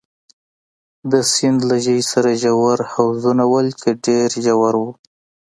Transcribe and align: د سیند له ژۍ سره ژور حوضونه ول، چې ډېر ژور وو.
د 1.11 1.13
سیند 1.31 1.59
له 1.69 1.75
ژۍ 1.85 1.99
سره 2.11 2.31
ژور 2.41 2.79
حوضونه 2.91 3.43
ول، 3.51 3.67
چې 3.81 3.89
ډېر 4.05 4.29
ژور 4.45 4.73
وو. 4.81 4.91